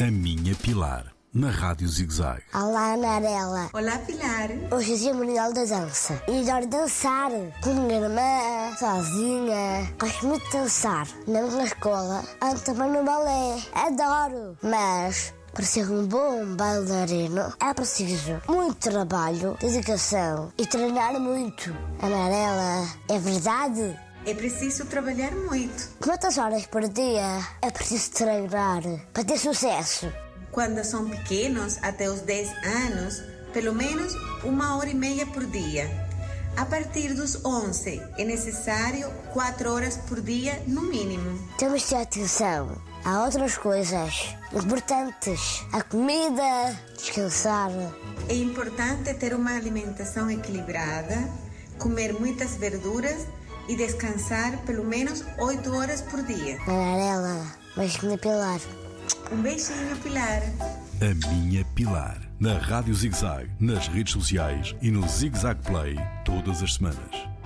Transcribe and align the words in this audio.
A 0.00 0.10
Minha 0.10 0.54
Pilar, 0.54 1.12
na 1.34 1.50
Rádio 1.50 1.86
ZigZag. 1.86 2.42
Olá, 2.54 2.94
Anarela. 2.94 3.68
Olá, 3.74 3.98
Pilar. 3.98 4.48
Hoje 4.74 4.94
é 4.94 4.96
dia 4.96 5.12
mundial 5.12 5.52
da 5.52 5.62
dança. 5.66 6.22
E 6.26 6.40
adoro 6.40 6.66
dançar. 6.68 7.30
Com 7.62 7.74
minha 7.74 8.00
irmã, 8.00 8.74
sozinha. 8.78 9.92
Gosto 10.00 10.26
muito 10.26 10.46
de 10.46 10.52
dançar. 10.52 11.06
Na 11.26 11.42
minha 11.42 11.64
escola, 11.64 12.24
ando 12.40 12.60
também 12.60 12.90
no 12.90 13.04
balé. 13.04 13.62
Adoro. 13.74 14.56
Mas, 14.62 15.34
para 15.52 15.66
ser 15.66 15.90
um 15.90 16.06
bom 16.06 16.56
bailarino, 16.56 17.52
é 17.60 17.74
preciso 17.74 18.40
muito 18.48 18.76
trabalho, 18.76 19.54
dedicação 19.60 20.50
e 20.56 20.64
treinar 20.64 21.12
muito. 21.20 21.76
Amarela, 22.00 22.88
é 23.06 23.18
verdade? 23.18 23.98
É 24.26 24.34
preciso 24.34 24.84
trabalhar 24.84 25.30
muito. 25.30 25.88
Quantas 25.98 26.36
horas 26.36 26.66
por 26.66 26.86
dia 26.86 27.40
é 27.62 27.70
preciso 27.70 28.10
treinar 28.10 28.82
para 29.14 29.24
ter 29.24 29.38
sucesso? 29.38 30.12
Quando 30.52 30.84
são 30.84 31.08
pequenos, 31.08 31.78
até 31.82 32.10
os 32.10 32.20
10 32.20 32.50
anos, 32.66 33.22
pelo 33.52 33.74
menos 33.74 34.12
uma 34.44 34.76
hora 34.76 34.90
e 34.90 34.94
meia 34.94 35.26
por 35.26 35.46
dia. 35.46 35.88
A 36.54 36.66
partir 36.66 37.14
dos 37.14 37.42
11, 37.44 38.02
é 38.18 38.24
necessário 38.24 39.10
4 39.32 39.72
horas 39.72 39.96
por 39.96 40.20
dia, 40.20 40.62
no 40.66 40.82
mínimo. 40.82 41.38
Temos 41.56 41.82
de 41.82 41.88
ter 41.88 41.96
atenção 41.96 42.76
a 43.04 43.24
outras 43.24 43.56
coisas 43.56 44.36
importantes. 44.52 45.64
A 45.72 45.82
comida, 45.82 46.78
descansar. 46.94 47.70
É 48.28 48.34
importante 48.34 49.14
ter 49.14 49.32
uma 49.32 49.56
alimentação 49.56 50.30
equilibrada, 50.30 51.16
comer 51.78 52.12
muitas 52.12 52.56
verduras 52.56 53.26
e 53.70 53.76
descansar 53.76 54.58
pelo 54.66 54.84
menos 54.84 55.24
8 55.38 55.72
horas 55.72 56.02
por 56.02 56.20
dia. 56.24 56.58
Amarela, 56.66 57.46
me 57.76 58.18
pilar. 58.18 58.60
Um 59.30 59.42
beijinho, 59.42 59.96
Pilar. 60.02 60.42
A 61.00 61.28
Minha 61.28 61.64
Pilar, 61.76 62.20
na 62.40 62.58
Rádio 62.58 62.92
ZigZag, 62.92 63.48
nas 63.60 63.86
redes 63.86 64.12
sociais 64.12 64.74
e 64.82 64.90
no 64.90 65.06
ZigZag 65.08 65.62
Play, 65.62 65.96
todas 66.24 66.62
as 66.64 66.74
semanas. 66.74 67.39